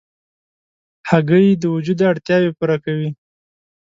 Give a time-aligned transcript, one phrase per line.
[1.09, 3.09] هګۍ د وجود اړتیاوې پوره کوي.